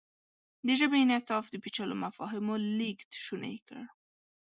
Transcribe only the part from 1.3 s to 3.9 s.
د پېچلو مفاهیمو لېږد شونی کړ.